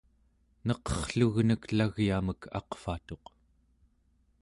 [0.67, 3.25] neqerrlugnek elagyamek aqvatuq